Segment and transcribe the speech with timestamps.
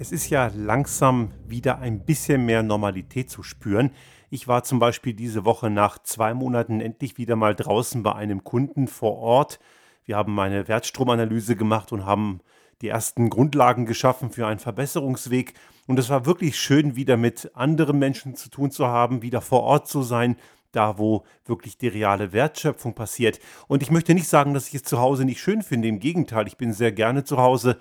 [0.00, 3.90] Es ist ja langsam wieder ein bisschen mehr Normalität zu spüren.
[4.30, 8.42] Ich war zum Beispiel diese Woche nach zwei Monaten endlich wieder mal draußen bei einem
[8.42, 9.60] Kunden vor Ort.
[10.06, 12.40] Wir haben eine Wertstromanalyse gemacht und haben
[12.80, 15.52] die ersten Grundlagen geschaffen für einen Verbesserungsweg.
[15.86, 19.64] Und es war wirklich schön, wieder mit anderen Menschen zu tun zu haben, wieder vor
[19.64, 20.36] Ort zu sein,
[20.72, 23.38] da wo wirklich die reale Wertschöpfung passiert.
[23.68, 25.88] Und ich möchte nicht sagen, dass ich es zu Hause nicht schön finde.
[25.88, 27.78] Im Gegenteil, ich bin sehr gerne zu Hause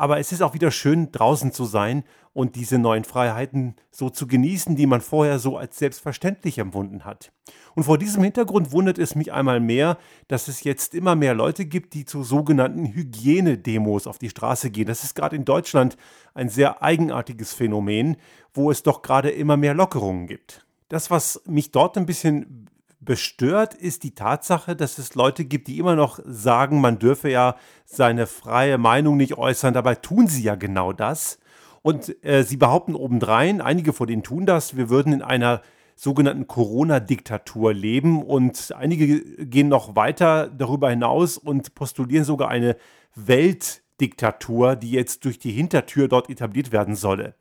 [0.00, 4.26] aber es ist auch wieder schön, draußen zu sein und diese neuen Freiheiten so zu
[4.26, 7.32] genießen, die man vorher so als selbstverständlich empfunden hat.
[7.74, 11.66] Und vor diesem Hintergrund wundert es mich einmal mehr, dass es jetzt immer mehr Leute
[11.66, 14.86] gibt, die zu sogenannten Hygienedemos auf die Straße gehen.
[14.86, 15.98] Das ist gerade in Deutschland
[16.32, 18.16] ein sehr eigenartiges Phänomen,
[18.54, 20.64] wo es doch gerade immer mehr Lockerungen gibt.
[20.88, 22.69] Das, was mich dort ein bisschen
[23.00, 27.56] bestört, ist die Tatsache, dass es Leute gibt, die immer noch sagen, man dürfe ja
[27.84, 29.74] seine freie Meinung nicht äußern.
[29.74, 31.38] Dabei tun sie ja genau das.
[31.82, 35.62] Und äh, sie behaupten obendrein, einige von denen tun das, wir würden in einer
[35.96, 42.76] sogenannten Corona-Diktatur leben und einige gehen noch weiter darüber hinaus und postulieren sogar eine
[43.14, 47.34] Weltdiktatur, die jetzt durch die Hintertür dort etabliert werden solle.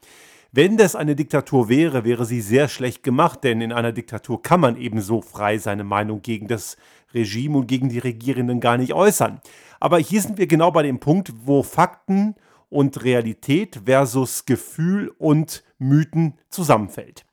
[0.51, 4.59] Wenn das eine Diktatur wäre, wäre sie sehr schlecht gemacht, denn in einer Diktatur kann
[4.59, 6.75] man ebenso frei seine Meinung gegen das
[7.13, 9.41] Regime und gegen die Regierenden gar nicht äußern.
[9.79, 12.35] Aber hier sind wir genau bei dem Punkt, wo Fakten
[12.69, 17.25] und Realität versus Gefühl und Mythen zusammenfällt.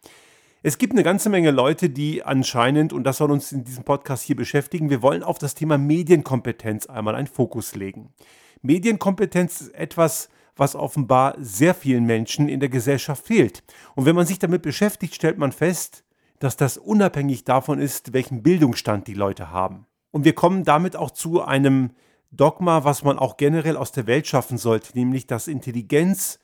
[0.62, 4.24] Es gibt eine ganze Menge Leute, die anscheinend, und das soll uns in diesem Podcast
[4.24, 8.10] hier beschäftigen, wir wollen auf das Thema Medienkompetenz einmal einen Fokus legen.
[8.62, 13.62] Medienkompetenz ist etwas, was offenbar sehr vielen Menschen in der Gesellschaft fehlt.
[13.94, 16.02] Und wenn man sich damit beschäftigt, stellt man fest,
[16.38, 19.86] dass das unabhängig davon ist, welchen Bildungsstand die Leute haben.
[20.10, 21.90] Und wir kommen damit auch zu einem
[22.30, 26.38] Dogma, was man auch generell aus der Welt schaffen sollte, nämlich dass Intelligenz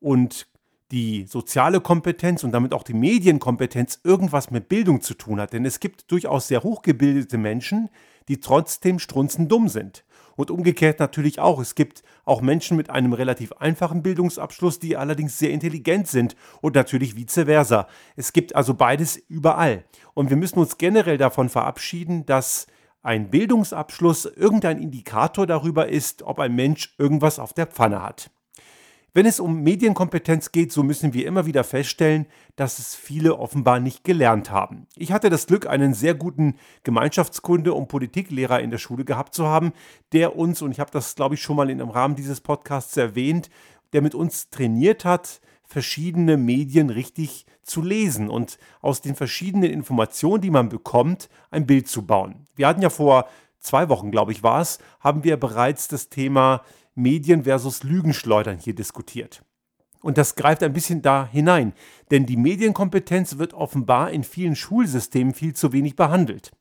[0.00, 0.46] und
[0.90, 5.52] die soziale Kompetenz und damit auch die Medienkompetenz irgendwas mit Bildung zu tun hat.
[5.52, 7.90] Denn es gibt durchaus sehr hochgebildete Menschen,
[8.28, 10.04] die trotzdem strunzendumm sind.
[10.40, 11.60] Und umgekehrt natürlich auch.
[11.60, 16.76] Es gibt auch Menschen mit einem relativ einfachen Bildungsabschluss, die allerdings sehr intelligent sind und
[16.76, 17.86] natürlich vice versa.
[18.16, 19.84] Es gibt also beides überall.
[20.14, 22.68] Und wir müssen uns generell davon verabschieden, dass
[23.02, 28.30] ein Bildungsabschluss irgendein Indikator darüber ist, ob ein Mensch irgendwas auf der Pfanne hat.
[29.12, 33.80] Wenn es um Medienkompetenz geht, so müssen wir immer wieder feststellen, dass es viele offenbar
[33.80, 34.86] nicht gelernt haben.
[34.94, 36.54] Ich hatte das Glück, einen sehr guten
[36.84, 39.72] Gemeinschaftskunde und Politiklehrer in der Schule gehabt zu haben,
[40.12, 43.50] der uns, und ich habe das, glaube ich, schon mal einem Rahmen dieses Podcasts erwähnt,
[43.92, 50.40] der mit uns trainiert hat, verschiedene Medien richtig zu lesen und aus den verschiedenen Informationen,
[50.40, 52.46] die man bekommt, ein Bild zu bauen.
[52.54, 53.28] Wir hatten ja vor
[53.58, 56.62] zwei Wochen, glaube ich, war es, haben wir bereits das Thema
[57.00, 59.42] Medien versus Lügenschleudern hier diskutiert.
[60.02, 61.74] Und das greift ein bisschen da hinein,
[62.10, 66.52] denn die Medienkompetenz wird offenbar in vielen Schulsystemen viel zu wenig behandelt.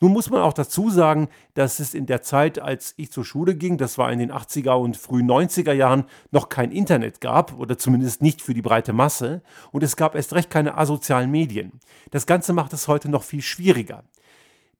[0.00, 3.54] Nun muss man auch dazu sagen, dass es in der Zeit, als ich zur Schule
[3.54, 7.78] ging, das war in den 80er und frühen 90er Jahren, noch kein Internet gab oder
[7.78, 11.80] zumindest nicht für die breite Masse und es gab erst recht keine asozialen Medien.
[12.10, 14.04] Das Ganze macht es heute noch viel schwieriger.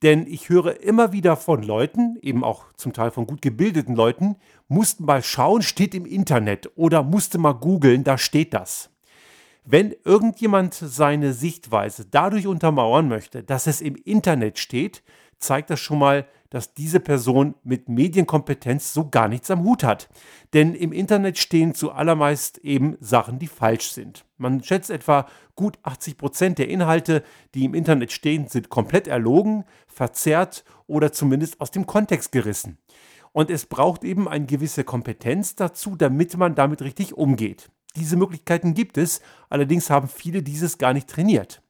[0.05, 4.37] Denn ich höre immer wieder von Leuten, eben auch zum Teil von gut gebildeten Leuten,
[4.69, 8.91] mussten mal schauen, steht im Internet oder musste mal googeln, da steht das.
[9.65, 15.03] Wenn irgendjemand seine Sichtweise dadurch untermauern möchte, dass es im Internet steht,
[15.39, 20.09] zeigt das schon mal, dass diese Person mit Medienkompetenz so gar nichts am Hut hat.
[20.53, 24.25] Denn im Internet stehen zuallermeist eben Sachen, die falsch sind.
[24.37, 25.27] Man schätzt etwa
[25.57, 27.25] gut 80 Prozent der Inhalte,
[27.57, 32.79] die im Internet stehen, sind komplett erlogen, verzerrt oder zumindest aus dem Kontext gerissen.
[33.33, 37.69] Und es braucht eben eine gewisse Kompetenz dazu, damit man damit richtig umgeht.
[37.97, 41.64] Diese Möglichkeiten gibt es, allerdings haben viele dieses gar nicht trainiert.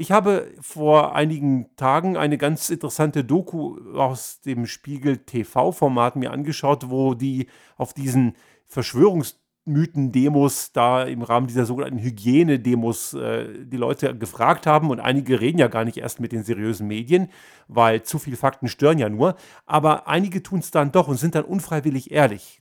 [0.00, 6.88] Ich habe vor einigen Tagen eine ganz interessante Doku aus dem Spiegel TV-Format mir angeschaut,
[6.88, 8.34] wo die auf diesen
[8.66, 14.88] Verschwörungsmythen-Demos da im Rahmen dieser sogenannten Hygiene-Demos äh, die Leute gefragt haben.
[14.88, 17.28] Und einige reden ja gar nicht erst mit den seriösen Medien,
[17.68, 19.36] weil zu viele Fakten stören ja nur.
[19.66, 22.59] Aber einige tun es dann doch und sind dann unfreiwillig ehrlich.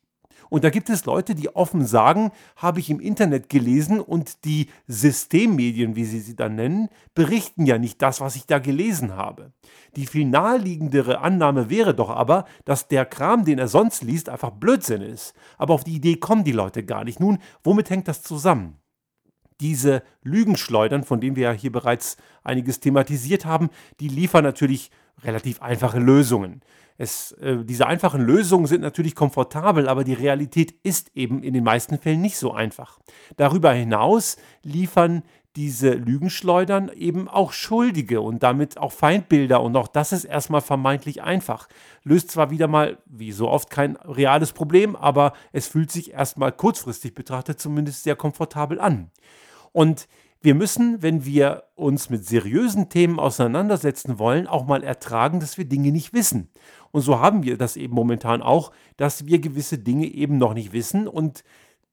[0.50, 4.68] Und da gibt es Leute, die offen sagen, habe ich im Internet gelesen und die
[4.88, 9.54] Systemmedien, wie sie sie dann nennen, berichten ja nicht das, was ich da gelesen habe.
[9.96, 14.52] Die viel naheliegendere Annahme wäre doch aber, dass der Kram, den er sonst liest, einfach
[14.52, 15.34] Blödsinn ist.
[15.58, 17.20] Aber auf die Idee kommen die Leute gar nicht.
[17.20, 18.78] Nun, womit hängt das zusammen?
[19.62, 23.70] Diese Lügenschleudern, von denen wir ja hier bereits einiges thematisiert haben,
[24.00, 24.90] die liefern natürlich
[25.24, 26.62] relativ einfache Lösungen.
[26.98, 31.64] Es, äh, diese einfachen Lösungen sind natürlich komfortabel, aber die Realität ist eben in den
[31.64, 33.00] meisten Fällen nicht so einfach.
[33.38, 35.24] Darüber hinaus liefern
[35.56, 41.24] diese Lügenschleudern eben auch Schuldige und damit auch Feindbilder und auch das ist erstmal vermeintlich
[41.24, 41.68] einfach.
[42.04, 46.52] Löst zwar wieder mal, wie so oft, kein reales Problem, aber es fühlt sich erstmal
[46.52, 49.10] kurzfristig betrachtet zumindest sehr komfortabel an.
[49.72, 50.08] Und
[50.42, 55.66] wir müssen, wenn wir uns mit seriösen Themen auseinandersetzen wollen, auch mal ertragen, dass wir
[55.66, 56.50] Dinge nicht wissen.
[56.92, 60.72] Und so haben wir das eben momentan auch, dass wir gewisse Dinge eben noch nicht
[60.72, 61.44] wissen und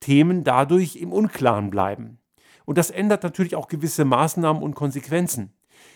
[0.00, 2.18] Themen dadurch im Unklaren bleiben.
[2.64, 5.52] Und das ändert natürlich auch gewisse Maßnahmen und Konsequenzen.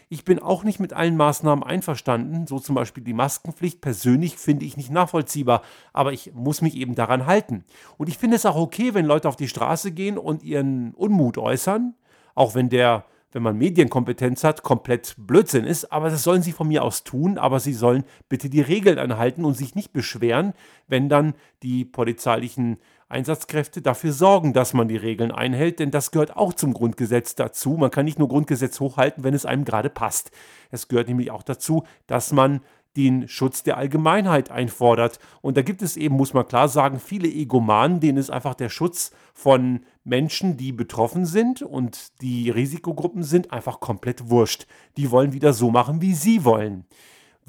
[0.08, 4.66] Ich bin auch nicht mit allen Maßnahmen einverstanden, so zum Beispiel die Maskenpflicht persönlich finde
[4.66, 5.62] ich nicht nachvollziehbar,
[5.92, 7.64] aber ich muss mich eben daran halten.
[7.96, 11.38] Und ich finde es auch okay, wenn Leute auf die Straße gehen und ihren Unmut
[11.38, 11.94] äußern,
[12.34, 16.68] auch wenn der, wenn man Medienkompetenz hat, komplett Blödsinn ist, aber das sollen sie von
[16.68, 20.52] mir aus tun, aber sie sollen bitte die Regeln einhalten und sich nicht beschweren,
[20.88, 22.78] wenn dann die polizeilichen
[23.10, 27.70] Einsatzkräfte dafür sorgen, dass man die Regeln einhält, denn das gehört auch zum Grundgesetz dazu.
[27.70, 30.30] Man kann nicht nur Grundgesetz hochhalten, wenn es einem gerade passt.
[30.70, 32.60] Es gehört nämlich auch dazu, dass man
[32.96, 35.18] den Schutz der Allgemeinheit einfordert.
[35.42, 38.68] Und da gibt es eben, muss man klar sagen, viele Egomanen, denen ist einfach der
[38.68, 44.66] Schutz von Menschen, die betroffen sind und die Risikogruppen sind, einfach komplett wurscht.
[44.96, 46.86] Die wollen wieder so machen, wie sie wollen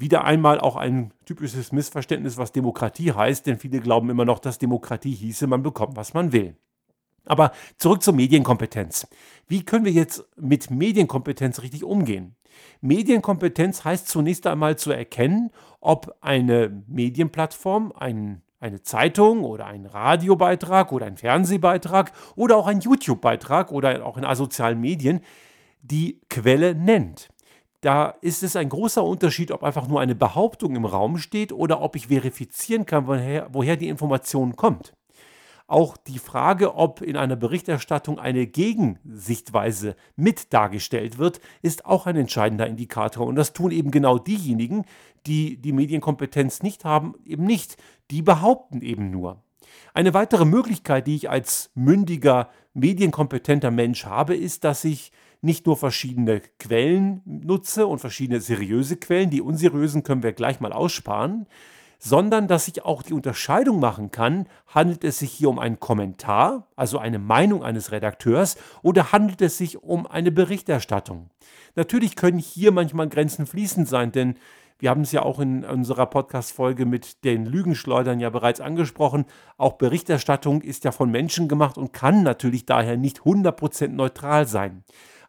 [0.02, 4.58] wieder einmal auch ein typisches Missverständnis, was Demokratie heißt, denn viele glauben immer noch, dass
[4.58, 6.56] Demokratie hieße, man bekommt, was man will.
[7.24, 9.06] Aber zurück zur Medienkompetenz.
[9.46, 12.34] Wie können wir jetzt mit Medienkompetenz richtig umgehen?
[12.80, 15.50] Medienkompetenz heißt zunächst einmal zu erkennen,
[15.80, 22.80] ob eine Medienplattform, ein, eine Zeitung oder ein Radiobeitrag oder ein Fernsehbeitrag oder auch ein
[22.80, 25.20] YouTube-Beitrag oder auch in asozialen Medien
[25.84, 27.28] die Quelle nennt
[27.82, 31.82] da ist es ein großer Unterschied, ob einfach nur eine Behauptung im Raum steht oder
[31.82, 34.94] ob ich verifizieren kann, woher, woher die Information kommt.
[35.72, 42.16] Auch die Frage, ob in einer Berichterstattung eine Gegensichtweise mit dargestellt wird, ist auch ein
[42.16, 43.26] entscheidender Indikator.
[43.26, 44.84] Und das tun eben genau diejenigen,
[45.26, 47.78] die die Medienkompetenz nicht haben, eben nicht.
[48.10, 49.42] Die behaupten eben nur.
[49.94, 55.10] Eine weitere Möglichkeit, die ich als mündiger, medienkompetenter Mensch habe, ist, dass ich
[55.40, 60.74] nicht nur verschiedene Quellen nutze und verschiedene seriöse Quellen, die unseriösen können wir gleich mal
[60.74, 61.46] aussparen,
[62.04, 66.66] sondern dass ich auch die Unterscheidung machen kann, handelt es sich hier um einen Kommentar,
[66.74, 71.30] also eine Meinung eines Redakteurs, oder handelt es sich um eine Berichterstattung.
[71.76, 74.34] Natürlich können hier manchmal Grenzen fließend sein, denn
[74.78, 79.26] wir haben es ja auch in unserer Podcast-Folge mit den Lügenschleudern ja bereits angesprochen.
[79.56, 84.82] Auch Berichterstattung ist ja von Menschen gemacht und kann natürlich daher nicht 100% neutral sein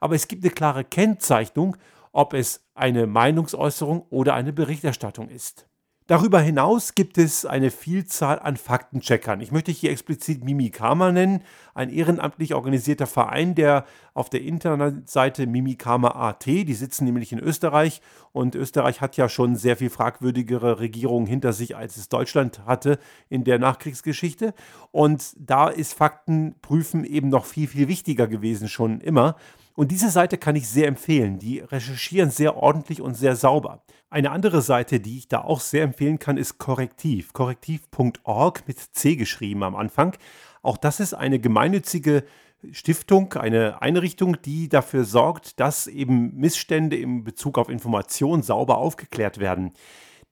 [0.03, 1.77] aber es gibt eine klare Kennzeichnung,
[2.11, 5.65] ob es eine Meinungsäußerung oder eine Berichterstattung ist.
[6.07, 9.39] Darüber hinaus gibt es eine Vielzahl an Faktencheckern.
[9.39, 16.45] Ich möchte hier explizit Mimikama nennen, ein ehrenamtlich organisierter Verein, der auf der Internetseite Mimikama.at,
[16.45, 18.01] die sitzen nämlich in Österreich
[18.33, 22.99] und Österreich hat ja schon sehr viel fragwürdigere Regierungen hinter sich, als es Deutschland hatte
[23.29, 24.53] in der Nachkriegsgeschichte.
[24.91, 29.37] Und da ist Faktenprüfen eben noch viel, viel wichtiger gewesen, schon immer.
[29.75, 31.39] Und diese Seite kann ich sehr empfehlen.
[31.39, 33.83] Die recherchieren sehr ordentlich und sehr sauber.
[34.09, 37.33] Eine andere Seite, die ich da auch sehr empfehlen kann, ist Korrektiv.
[37.33, 40.15] Korrektiv.org mit C geschrieben am Anfang.
[40.61, 42.23] Auch das ist eine gemeinnützige
[42.71, 49.39] Stiftung, eine Einrichtung, die dafür sorgt, dass eben Missstände in Bezug auf Information sauber aufgeklärt
[49.39, 49.73] werden.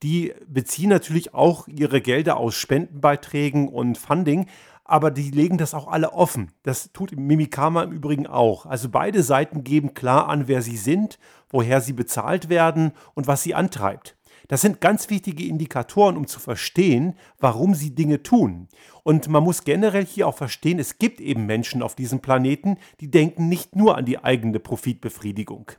[0.02, 4.46] Die beziehen natürlich auch ihre Gelder aus Spendenbeiträgen und Funding,
[4.92, 6.52] aber die legen das auch alle offen.
[6.64, 8.66] Das tut Mimikama im Übrigen auch.
[8.66, 11.18] Also beide Seiten geben klar an, wer sie sind,
[11.48, 14.18] woher sie bezahlt werden und was sie antreibt.
[14.48, 18.68] Das sind ganz wichtige Indikatoren, um zu verstehen, warum sie Dinge tun.
[19.02, 23.10] Und man muss generell hier auch verstehen, es gibt eben Menschen auf diesem Planeten, die
[23.10, 25.72] denken nicht nur an die eigene Profitbefriedigung.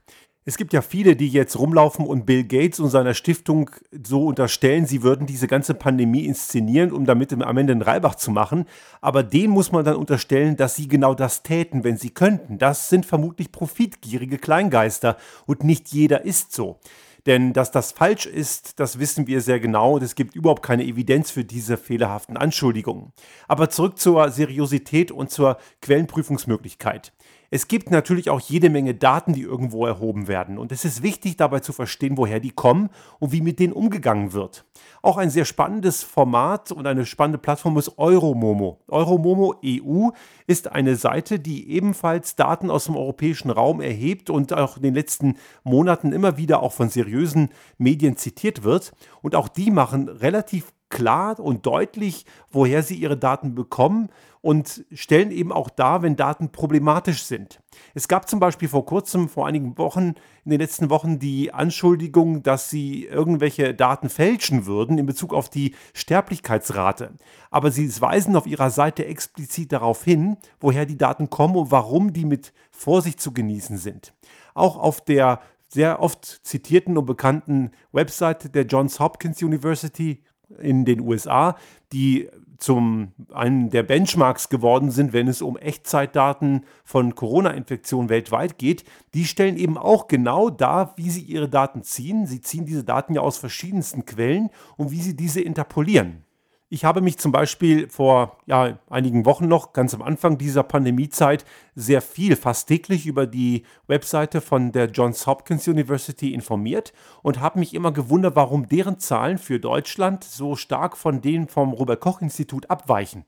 [0.45, 3.69] Es gibt ja viele, die jetzt rumlaufen und Bill Gates und seiner Stiftung
[4.03, 8.29] so unterstellen, sie würden diese ganze Pandemie inszenieren, um damit am Ende einen Reibach zu
[8.29, 8.65] machen.
[9.00, 12.57] Aber denen muss man dann unterstellen, dass sie genau das täten, wenn sie könnten.
[12.57, 16.77] Das sind vermutlich profitgierige Kleingeister und nicht jeder ist so.
[17.25, 20.83] Denn dass das falsch ist, das wissen wir sehr genau und es gibt überhaupt keine
[20.83, 23.13] Evidenz für diese fehlerhaften Anschuldigungen.
[23.47, 27.13] Aber zurück zur Seriosität und zur Quellenprüfungsmöglichkeit.
[27.55, 30.57] Es gibt natürlich auch jede Menge Daten, die irgendwo erhoben werden.
[30.57, 34.33] Und es ist wichtig dabei zu verstehen, woher die kommen und wie mit denen umgegangen
[34.33, 34.65] wird.
[35.03, 38.81] Auch ein sehr spannendes Format und eine spannende Plattform ist Euromomo.
[38.88, 40.10] Euromomo EU
[40.48, 44.95] ist eine Seite, die ebenfalls Daten aus dem europäischen Raum erhebt und auch in den
[44.95, 48.93] letzten Monaten immer wieder auch von seriösen Medien zitiert wird.
[49.22, 54.09] Und auch die machen relativ klar und deutlich, woher sie ihre Daten bekommen
[54.41, 57.62] und stellen eben auch dar, wenn Daten problematisch sind.
[57.95, 60.13] Es gab zum Beispiel vor kurzem, vor einigen Wochen,
[60.45, 65.50] in den letzten Wochen die Anschuldigung, dass sie irgendwelche Daten fälschen würden in Bezug auf
[65.50, 67.13] die Sterblichkeitsrate.
[67.50, 72.13] Aber sie weisen auf ihrer Seite explizit darauf hin, woher die Daten kommen und warum
[72.13, 74.13] die mit Vorsicht zu genießen sind.
[74.53, 80.21] Auch auf der sehr oft zitierten und bekannten Webseite der Johns Hopkins University
[80.60, 81.55] in den USA,
[81.91, 88.86] die zum einen der Benchmarks geworden sind, wenn es um Echtzeitdaten von Corona-Infektionen weltweit geht,
[89.13, 92.25] die stellen eben auch genau dar, wie sie ihre Daten ziehen.
[92.25, 96.24] Sie ziehen diese Daten ja aus verschiedensten Quellen und wie sie diese interpolieren.
[96.73, 101.45] Ich habe mich zum Beispiel vor ja, einigen Wochen noch, ganz am Anfang dieser Pandemiezeit,
[101.75, 107.59] sehr viel, fast täglich über die Webseite von der Johns Hopkins University informiert und habe
[107.59, 112.21] mich immer gewundert, warum deren Zahlen für Deutschland so stark von denen vom Robert Koch
[112.21, 113.23] Institut abweichen.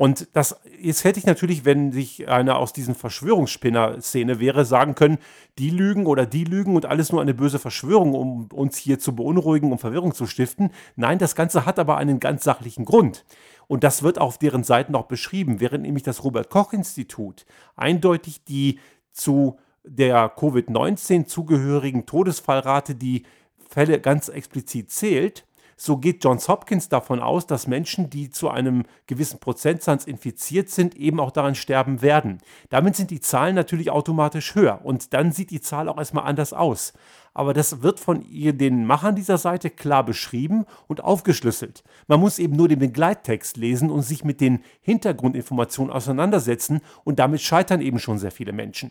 [0.00, 5.18] Und das jetzt hätte ich natürlich, wenn sich einer aus diesen Verschwörungsspinner-Szene wäre, sagen können,
[5.58, 9.14] die lügen oder die lügen und alles nur eine böse Verschwörung, um uns hier zu
[9.14, 10.70] beunruhigen, um Verwirrung zu stiften.
[10.96, 13.26] Nein, das Ganze hat aber einen ganz sachlichen Grund.
[13.66, 17.44] Und das wird auf deren Seiten auch beschrieben, während nämlich das Robert Koch Institut
[17.76, 18.78] eindeutig die
[19.12, 23.24] zu der Covid-19 zugehörigen Todesfallrate die
[23.68, 25.44] Fälle ganz explizit zählt,
[25.82, 30.94] so geht Johns Hopkins davon aus, dass Menschen, die zu einem gewissen Prozentsatz infiziert sind,
[30.94, 32.42] eben auch daran sterben werden.
[32.68, 36.52] Damit sind die Zahlen natürlich automatisch höher und dann sieht die Zahl auch erstmal anders
[36.52, 36.92] aus.
[37.32, 41.82] Aber das wird von den Machern dieser Seite klar beschrieben und aufgeschlüsselt.
[42.08, 47.40] Man muss eben nur den Begleittext lesen und sich mit den Hintergrundinformationen auseinandersetzen und damit
[47.40, 48.90] scheitern eben schon sehr viele Menschen.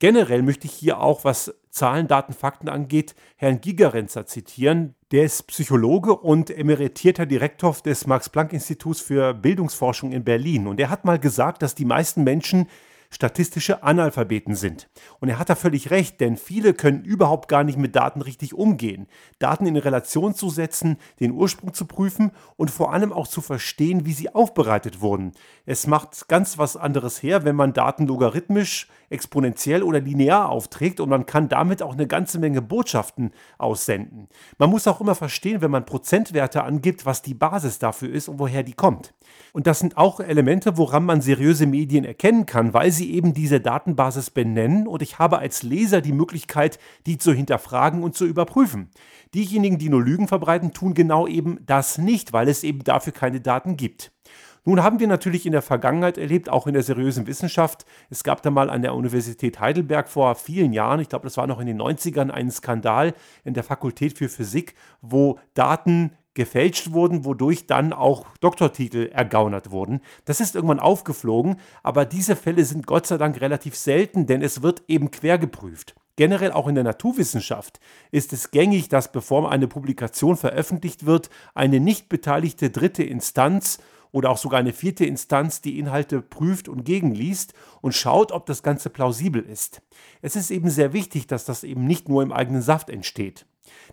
[0.00, 4.94] Generell möchte ich hier auch, was Zahlen, Daten, Fakten angeht, Herrn Gigerenzer zitieren.
[5.12, 10.68] Der ist Psychologe und emeritierter Direktor des Max-Planck-Instituts für Bildungsforschung in Berlin.
[10.68, 12.66] Und er hat mal gesagt, dass die meisten Menschen
[13.10, 14.88] statistische Analphabeten sind.
[15.20, 18.54] Und er hat da völlig recht, denn viele können überhaupt gar nicht mit Daten richtig
[18.54, 19.06] umgehen.
[19.38, 24.06] Daten in Relation zu setzen, den Ursprung zu prüfen und vor allem auch zu verstehen,
[24.06, 25.32] wie sie aufbereitet wurden.
[25.64, 31.08] Es macht ganz was anderes her, wenn man Daten logarithmisch, exponentiell oder linear aufträgt und
[31.08, 34.28] man kann damit auch eine ganze Menge Botschaften aussenden.
[34.58, 38.38] Man muss auch immer verstehen, wenn man Prozentwerte angibt, was die Basis dafür ist und
[38.38, 39.14] woher die kommt.
[39.52, 43.60] Und das sind auch Elemente, woran man seriöse Medien erkennen kann, weil sie eben diese
[43.60, 48.90] Datenbasis benennen und ich habe als Leser die Möglichkeit, die zu hinterfragen und zu überprüfen.
[49.34, 53.40] Diejenigen, die nur Lügen verbreiten, tun genau eben das nicht, weil es eben dafür keine
[53.40, 54.12] Daten gibt.
[54.68, 58.42] Nun haben wir natürlich in der Vergangenheit erlebt, auch in der seriösen Wissenschaft, es gab
[58.42, 61.68] da mal an der Universität Heidelberg vor vielen Jahren, ich glaube, das war noch in
[61.68, 67.92] den 90ern, einen Skandal in der Fakultät für Physik, wo Daten gefälscht wurden, wodurch dann
[67.92, 70.00] auch Doktortitel ergaunert wurden.
[70.24, 74.62] Das ist irgendwann aufgeflogen, aber diese Fälle sind Gott sei Dank relativ selten, denn es
[74.62, 75.96] wird eben quer geprüft.
[76.14, 77.78] Generell auch in der Naturwissenschaft
[78.10, 83.78] ist es gängig, dass bevor eine Publikation veröffentlicht wird, eine nicht beteiligte dritte Instanz
[84.12, 87.52] oder auch sogar eine vierte Instanz die Inhalte prüft und gegenliest
[87.82, 89.82] und schaut, ob das Ganze plausibel ist.
[90.22, 93.44] Es ist eben sehr wichtig, dass das eben nicht nur im eigenen Saft entsteht.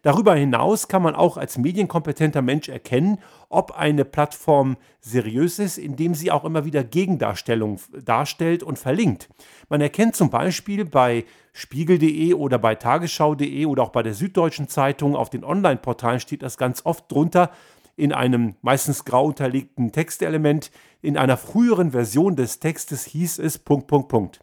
[0.01, 6.15] Darüber hinaus kann man auch als medienkompetenter Mensch erkennen, ob eine Plattform seriös ist, indem
[6.15, 9.29] sie auch immer wieder Gegendarstellungen darstellt und verlinkt.
[9.69, 15.15] Man erkennt zum Beispiel bei spiegel.de oder bei tagesschau.de oder auch bei der Süddeutschen Zeitung
[15.15, 17.51] auf den Online-Portalen steht das ganz oft drunter
[17.95, 20.71] in einem meistens grau unterlegten Textelement.
[21.01, 24.39] In einer früheren Version des Textes hieß es Punkt, Punkt, Punkt.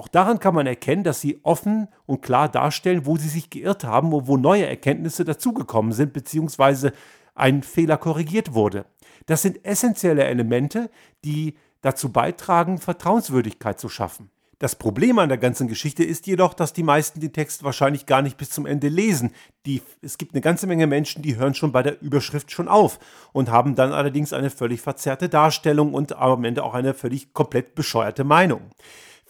[0.00, 3.84] Auch daran kann man erkennen, dass sie offen und klar darstellen, wo sie sich geirrt
[3.84, 6.92] haben und wo neue Erkenntnisse dazugekommen sind, beziehungsweise
[7.34, 8.86] ein Fehler korrigiert wurde.
[9.26, 10.88] Das sind essentielle Elemente,
[11.22, 14.30] die dazu beitragen, Vertrauenswürdigkeit zu schaffen.
[14.58, 18.22] Das Problem an der ganzen Geschichte ist jedoch, dass die meisten den Text wahrscheinlich gar
[18.22, 19.34] nicht bis zum Ende lesen.
[19.66, 23.00] Die, es gibt eine ganze Menge Menschen, die hören schon bei der Überschrift schon auf
[23.34, 27.74] und haben dann allerdings eine völlig verzerrte Darstellung und am Ende auch eine völlig komplett
[27.74, 28.62] bescheuerte Meinung.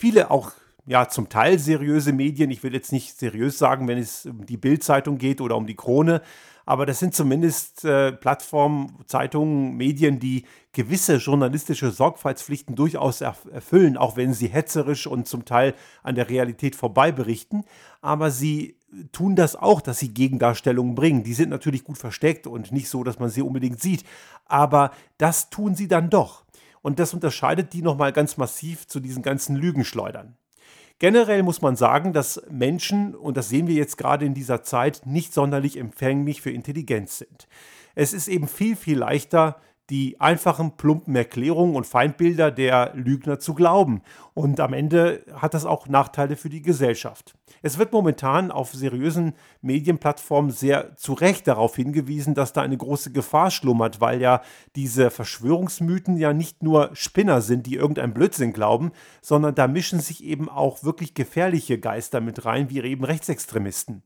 [0.00, 0.52] Viele auch
[0.90, 4.56] ja zum Teil seriöse Medien, ich will jetzt nicht seriös sagen, wenn es um die
[4.56, 6.20] Bildzeitung geht oder um die Krone,
[6.66, 14.16] aber das sind zumindest äh, Plattformen, Zeitungen, Medien, die gewisse journalistische Sorgfaltspflichten durchaus erfüllen, auch
[14.16, 17.64] wenn sie hetzerisch und zum Teil an der Realität vorbei berichten.
[18.02, 18.76] Aber sie
[19.12, 21.23] tun das auch, dass sie Gegendarstellungen bringen.
[21.23, 24.04] Die sind natürlich gut versteckt und nicht so, dass man sie unbedingt sieht.
[24.44, 26.44] Aber das tun sie dann doch.
[26.82, 30.37] Und das unterscheidet die nochmal ganz massiv zu diesen ganzen Lügenschleudern.
[31.00, 35.00] Generell muss man sagen, dass Menschen, und das sehen wir jetzt gerade in dieser Zeit,
[35.07, 37.49] nicht sonderlich empfänglich für Intelligenz sind.
[37.95, 39.57] Es ist eben viel, viel leichter,
[39.90, 44.02] die einfachen, plumpen Erklärungen und Feindbilder der Lügner zu glauben.
[44.35, 47.35] Und am Ende hat das auch Nachteile für die Gesellschaft.
[47.62, 53.12] Es wird momentan auf seriösen Medienplattformen sehr zu Recht darauf hingewiesen, dass da eine große
[53.12, 54.40] Gefahr schlummert, weil ja
[54.76, 60.25] diese Verschwörungsmythen ja nicht nur Spinner sind, die irgendein Blödsinn glauben, sondern da mischen sich
[60.25, 64.02] eben auch wirklich gefährliche Geister mit rein, wie eben Rechtsextremisten.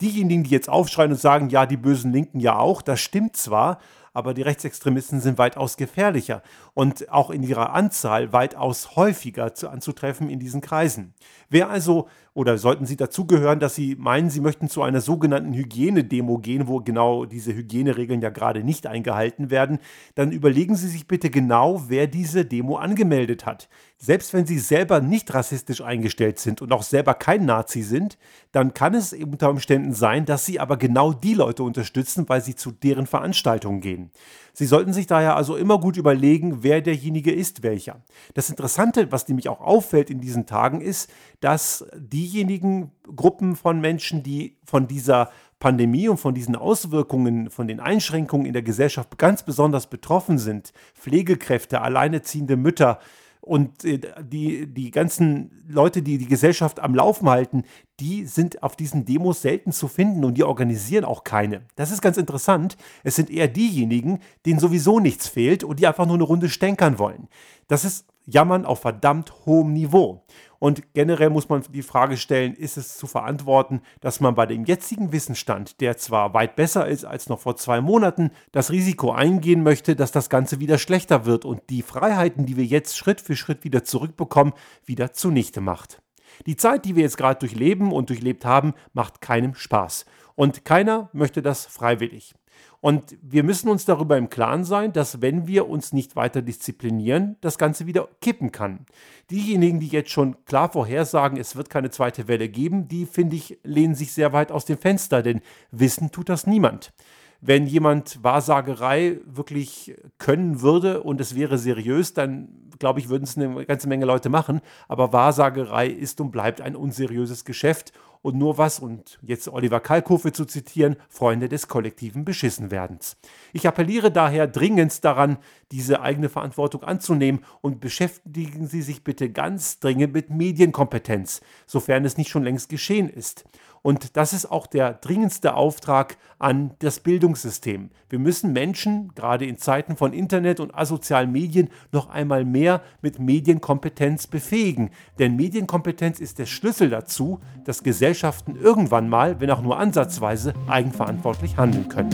[0.00, 3.78] Diejenigen, die jetzt aufschreien und sagen, ja, die bösen Linken ja auch, das stimmt zwar,
[4.18, 6.42] aber die Rechtsextremisten sind weitaus gefährlicher
[6.74, 11.14] und auch in ihrer Anzahl weitaus häufiger zu, anzutreffen in diesen Kreisen.
[11.48, 12.08] Wer also
[12.38, 16.78] oder sollten Sie dazugehören, dass Sie meinen, Sie möchten zu einer sogenannten Hygienedemo gehen, wo
[16.78, 19.80] genau diese Hygieneregeln ja gerade nicht eingehalten werden,
[20.14, 23.68] dann überlegen Sie sich bitte genau, wer diese Demo angemeldet hat.
[23.96, 28.16] Selbst wenn Sie selber nicht rassistisch eingestellt sind und auch selber kein Nazi sind,
[28.52, 32.54] dann kann es unter Umständen sein, dass Sie aber genau die Leute unterstützen, weil Sie
[32.54, 34.12] zu deren Veranstaltungen gehen.
[34.52, 38.02] Sie sollten sich daher also immer gut überlegen, wer derjenige ist, welcher.
[38.34, 41.84] Das Interessante, was nämlich auch auffällt in diesen Tagen, ist, dass
[42.28, 48.46] diejenigen Gruppen von Menschen, die von dieser Pandemie und von diesen Auswirkungen, von den Einschränkungen
[48.46, 52.98] in der Gesellschaft ganz besonders betroffen sind, Pflegekräfte, alleineziehende Mütter,
[53.40, 57.64] und äh, die, die ganzen Leute, die die Gesellschaft am Laufen halten,
[57.98, 61.62] die sind auf diesen Demos selten zu finden und die organisieren auch keine.
[61.74, 62.76] Das ist ganz interessant.
[63.04, 66.98] Es sind eher diejenigen, denen sowieso nichts fehlt und die einfach nur eine Runde stänkern
[66.98, 67.28] wollen.
[67.68, 70.24] Das ist Jammern auf verdammt hohem Niveau.
[70.58, 74.64] Und generell muss man die Frage stellen, ist es zu verantworten, dass man bei dem
[74.64, 79.62] jetzigen Wissensstand, der zwar weit besser ist als noch vor zwei Monaten, das Risiko eingehen
[79.62, 83.36] möchte, dass das Ganze wieder schlechter wird und die Freiheiten, die wir jetzt Schritt für
[83.36, 84.52] Schritt wieder zurückbekommen,
[84.84, 86.02] wieder zunichte macht.
[86.46, 90.06] Die Zeit, die wir jetzt gerade durchleben und durchlebt haben, macht keinem Spaß.
[90.34, 92.34] Und keiner möchte das freiwillig.
[92.80, 97.36] Und wir müssen uns darüber im Klaren sein, dass wenn wir uns nicht weiter disziplinieren,
[97.40, 98.86] das Ganze wieder kippen kann.
[99.30, 103.58] Diejenigen, die jetzt schon klar vorhersagen, es wird keine zweite Welle geben, die, finde ich,
[103.64, 105.40] lehnen sich sehr weit aus dem Fenster, denn
[105.72, 106.92] wissen tut das niemand.
[107.40, 113.36] Wenn jemand Wahrsagerei wirklich können würde und es wäre seriös, dann glaube ich, würden es
[113.36, 114.60] eine ganze Menge Leute machen.
[114.88, 117.92] Aber Wahrsagerei ist und bleibt ein unseriöses Geschäft
[118.28, 123.16] und nur was, und jetzt Oliver Kalkofe zu zitieren, Freunde des kollektiven Beschissenwerdens.
[123.54, 125.38] Ich appelliere daher dringend daran,
[125.72, 132.18] diese eigene Verantwortung anzunehmen und beschäftigen Sie sich bitte ganz dringend mit Medienkompetenz, sofern es
[132.18, 133.46] nicht schon längst geschehen ist.
[133.82, 137.90] Und das ist auch der dringendste Auftrag an das Bildungssystem.
[138.08, 143.18] Wir müssen Menschen, gerade in Zeiten von Internet und asozialen Medien, noch einmal mehr mit
[143.18, 144.90] Medienkompetenz befähigen.
[145.18, 147.82] Denn Medienkompetenz ist der Schlüssel dazu, dass
[148.18, 152.10] Gesellschaften irgendwann mal, wenn auch nur ansatzweise, eigenverantwortlich handeln können.